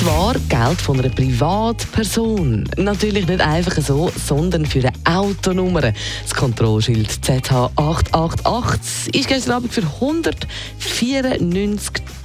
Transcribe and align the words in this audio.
zwar 0.00 0.34
Geld 0.48 0.80
von 0.80 0.98
einer 0.98 1.08
Privatperson. 1.08 2.68
Natürlich 2.76 3.26
nicht 3.26 3.40
einfach 3.40 3.80
so, 3.80 4.10
sondern 4.26 4.66
für 4.66 4.80
eine 4.80 4.92
Autonummer. 5.04 5.80
Das 5.80 6.34
Kontrollschild 6.34 7.08
ZH888 7.08 9.14
ist 9.14 9.28
gestern 9.28 9.52
Abend 9.52 9.72
für 9.72 9.82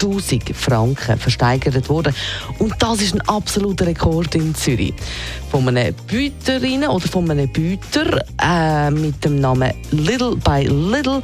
194.000 0.02 0.54
Franken 0.54 1.18
versteigert 1.18 1.90
worden. 1.90 2.14
Und 2.60 2.76
das 2.80 3.02
ist 3.02 3.16
ein 3.16 3.22
absoluter 3.22 3.88
Rekord 3.88 4.36
in 4.36 4.54
Zürich. 4.56 4.94
Von 5.50 5.68
einer 5.68 5.92
Büterin 5.92 6.86
oder 6.86 7.08
von 7.08 7.30
einem 7.30 7.50
Büter 7.50 8.24
äh, 8.42 8.90
mit 8.90 9.22
dem 9.24 9.40
Namen 9.40 9.74
Little 9.92 10.38
by 10.38 10.66
Little 10.68 11.22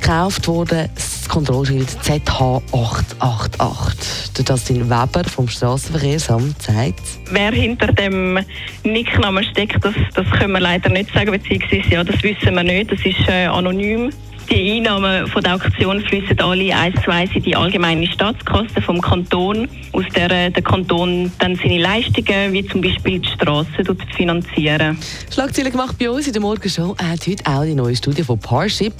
gekauft 0.00 0.48
wurde 0.48 0.90
das 0.94 1.28
Kontrollschild 1.28 1.88
ZH888. 2.02 4.36
Der 4.36 4.44
Dustin 4.44 4.90
Weber 4.90 5.24
vom 5.24 5.48
Straßenverkehrsamt 5.48 6.62
sagt, 6.62 7.00
Wer 7.30 7.52
hinter 7.52 7.92
dem 7.92 8.38
Nicknamen 8.82 9.44
steckt, 9.44 9.84
das, 9.84 9.94
das 10.14 10.26
können 10.38 10.52
wir 10.52 10.60
leider 10.60 10.88
nicht 10.88 11.12
sagen, 11.12 11.30
beziehungsweise 11.30 11.90
ja, 11.90 12.02
das 12.02 12.22
wissen 12.22 12.54
wir 12.54 12.62
nicht. 12.62 12.90
Das 12.90 13.04
ist 13.04 13.28
äh, 13.28 13.44
anonym. 13.46 14.10
Die 14.50 14.72
Einnahmen 14.72 15.26
von 15.26 15.42
der 15.42 15.56
Auktion 15.56 16.00
fließen 16.00 16.40
alle 16.40 16.74
eins 16.74 17.00
zu 17.02 17.10
eins 17.12 17.30
in 17.34 17.42
die 17.42 17.54
allgemeine 17.54 18.06
Staatskasse 18.06 18.80
vom 18.80 18.98
Kanton, 19.00 19.68
aus 19.92 20.04
der 20.14 20.30
äh, 20.30 20.50
der 20.50 20.62
Kanton 20.62 21.30
dann 21.38 21.54
seine 21.56 21.78
Leistungen, 21.78 22.52
wie 22.52 22.66
zum 22.66 22.80
Beispiel 22.80 23.18
die 23.18 23.28
Strassen, 23.28 23.84
finanzieren. 24.16 24.98
Schlagzeilen 25.30 25.70
gemacht 25.70 25.96
bei 25.98 26.08
uns 26.08 26.26
in 26.26 26.32
der 26.32 26.40
Morgenshow 26.40 26.96
hat 26.96 27.26
heute 27.26 27.44
auch 27.46 27.64
die 27.64 27.74
neue 27.74 27.94
Studie 27.94 28.22
von 28.22 28.38
Parship 28.38 28.94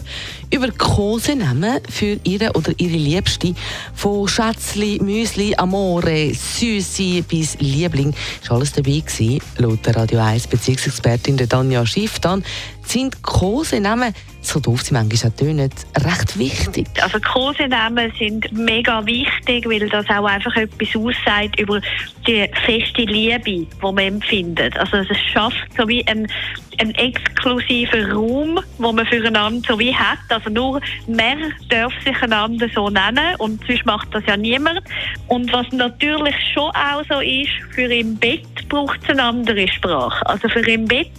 über 0.53 0.71
Kosenamen 0.71 1.81
für 1.89 2.19
ihre 2.25 2.53
oder 2.53 2.73
ihre 2.77 2.97
Liebste. 2.97 3.55
Von 3.95 4.29
Schätzli, 4.29 4.99
Müsli, 5.03 5.55
Amore, 5.57 6.33
Süßi 6.35 7.25
bis 7.27 7.59
Liebling 7.59 8.15
ist 8.43 8.51
alles 8.51 8.73
dabei 8.73 9.01
gewesen. 9.01 9.41
Laut 9.57 9.85
der 9.87 9.97
Radio 9.97 10.21
1 10.21 10.47
Beziehungsexpertin 10.47 11.39
der 11.39 11.47
Danja 11.47 11.87
Schiff 11.87 12.19
dann 12.19 12.45
sind 12.89 13.23
Kosenamen, 13.23 14.15
so 14.41 14.61
doof 14.61 14.83
sie 14.83 14.95
manchmal 14.95 15.31
auch 15.31 15.37
tönen, 15.37 15.71
recht 15.97 16.39
wichtig. 16.39 16.87
Also 17.01 17.19
Kosenamen 17.21 18.13
sind 18.19 18.51
mega 18.53 19.05
wichtig, 19.05 19.69
weil 19.69 19.89
das 19.89 20.07
auch 20.09 20.25
einfach 20.25 20.55
etwas 20.57 20.89
aussagt 20.97 21.59
über 21.61 21.81
die 22.27 22.49
feste 22.65 23.03
Liebe, 23.03 23.41
die 23.43 23.69
man 23.83 23.99
empfindet. 23.99 24.77
Also 24.79 24.99
es 24.99 25.19
schafft 25.33 25.69
so 25.77 25.87
wie 25.89 26.07
ein, 26.07 26.27
ein 26.79 26.95
exklusiver 26.95 28.13
Raum, 28.13 28.61
wo 28.79 28.93
man 28.93 29.07
füreinander 29.07 29.67
so 29.69 29.79
wie 29.79 29.95
hat. 29.95 30.19
Also 30.29 30.51
nur 30.51 30.81
mehr 31.07 31.37
darf 31.69 31.93
sich 32.05 32.21
einander 32.23 32.69
so 32.75 32.89
nennen 32.89 33.35
und 33.39 33.61
sonst 33.67 33.85
macht 33.87 34.15
das 34.15 34.25
ja 34.27 34.37
niemand. 34.37 34.81
Und 35.27 35.53
was 35.53 35.67
natürlich 35.73 36.35
schon 36.55 36.71
auch 36.71 37.03
so 37.09 37.21
ist, 37.21 37.51
für 37.75 37.93
im 37.93 38.17
Bett 38.17 38.58
braucht 38.69 39.01
es 39.03 39.11
eine 39.11 39.23
andere 39.23 39.67
Sprache. 39.69 40.25
Also 40.27 40.49
für 40.49 40.61
im 40.69 40.87
Bett 40.87 41.11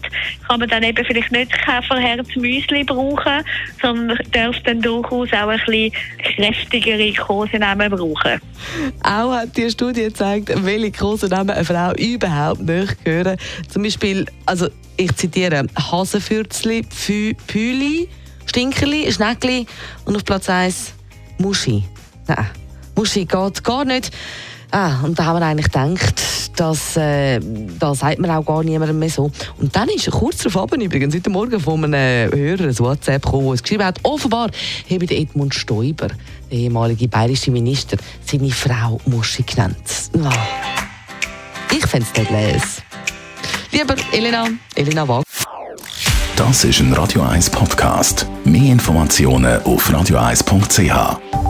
kann 0.47 0.59
man 0.59 0.69
dann 0.69 0.83
eben 0.83 1.03
vielleicht 1.05 1.31
nicht 1.31 1.52
Käferherz 1.52 2.28
Müsli 2.36 2.83
brauchen, 2.83 3.44
sondern 3.81 4.17
darf 4.31 4.55
dann 4.66 4.81
durchaus 4.81 5.30
auch 5.33 5.47
ein 5.50 5.59
bisschen 5.66 5.92
kräftigere 6.36 7.14
Kosenamen 7.14 7.89
brauchen. 7.89 8.42
Auch 9.03 9.33
hat 9.33 9.55
die 9.58 9.70
Studie 9.70 10.03
gezeigt, 10.03 10.52
welche 10.64 10.92
Kosenamen 10.92 11.52
eine 11.52 11.66
Frau 11.66 11.94
überhaupt 11.94 12.61
nicht 12.61 12.98
hören. 13.04 13.38
Zum 13.67 13.83
Beispiel, 13.83 14.26
also 14.45 14.67
ich 14.98 15.15
zitiere, 15.15 15.65
Hasenfürzli, 15.92 16.82
Pfü- 16.89 17.36
Püli, 17.48 18.08
Stinkerli, 18.45 19.11
Schneckli 19.11 19.65
und 20.05 20.15
auf 20.15 20.26
Platz 20.26 20.49
1 20.49 20.93
Muschi. 21.38 21.83
Nein, 22.27 22.49
Muschi 22.95 23.26
geht 23.26 23.64
gar 23.64 23.86
nicht. 23.86 24.11
Ah, 24.72 25.02
und 25.04 25.18
da 25.18 25.26
haben 25.26 25.40
wir 25.40 25.46
eigentlich 25.46 25.72
gedacht, 25.72 26.22
dass, 26.56 26.96
äh, 26.96 27.40
da 27.80 27.96
sagt 27.96 28.20
man 28.20 28.30
auch 28.32 28.46
gar 28.46 28.64
niemandem 28.64 29.00
mehr 29.00 29.10
so. 29.10 29.32
Und 29.58 29.76
dann 29.76 29.90
ist 29.90 30.10
kurz 30.12 30.38
darauf 30.38 30.72
übrigens 30.72 31.16
heute 31.16 31.30
Morgen 31.30 31.60
von 31.60 31.84
einem 31.84 32.32
Hörer 32.32 32.66
ein 32.66 32.80
WhatsApp 32.80 33.24
gekommen, 33.24 33.54
es 33.54 33.64
geschrieben 33.64 33.86
hat, 33.86 34.00
offenbar 34.04 34.52
habe 34.90 35.06
der 35.06 35.18
Edmund 35.18 35.56
Stoiber, 35.56 36.10
der 36.52 36.58
ehemalige 36.58 37.08
bayerische 37.08 37.50
Minister, 37.50 37.98
seine 38.26 38.52
Frau 38.52 39.00
Muschi 39.06 39.44
genannt. 39.44 39.78
Ah. 40.24 40.30
Ich 41.72 41.86
fände 41.86 42.08
es 42.12 42.20
nicht 42.20 42.32
les. 42.32 42.82
Lieber 43.72 43.96
Elena, 44.12 44.48
Elena 44.76 45.08
Wag. 45.08 45.24
Das 46.36 46.64
ist 46.64 46.80
ein 46.80 46.94
Radio 46.94 47.22
1 47.22 47.50
Podcast. 47.50 48.26
Mehr 48.46 48.72
Informationen 48.72 49.62
auf 49.64 49.90
radio1.ch. 49.90 51.48